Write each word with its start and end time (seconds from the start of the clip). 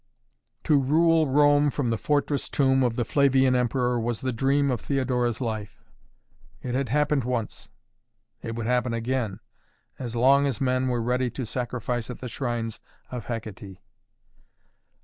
To 0.63 0.79
rule 0.79 1.27
Rome 1.27 1.69
from 1.69 1.91
the 1.91 1.97
fortress 1.99 2.49
tomb 2.49 2.81
of 2.81 2.95
the 2.95 3.05
Flavian 3.05 3.53
emperor 3.55 3.99
was 3.99 4.21
the 4.21 4.33
dream 4.33 4.71
of 4.71 4.81
Theodora's 4.81 5.39
life. 5.39 5.83
It 6.63 6.73
had 6.73 6.89
happened 6.89 7.23
once. 7.23 7.69
It 8.41 8.55
would 8.55 8.65
happen 8.65 8.95
again, 8.95 9.41
as 9.99 10.15
long 10.15 10.47
as 10.47 10.59
men 10.59 10.87
were 10.87 11.03
ready 11.03 11.29
to 11.29 11.45
sacrifice 11.45 12.09
at 12.09 12.17
the 12.17 12.29
shrines 12.29 12.79
of 13.11 13.27
Hekaté. 13.27 13.77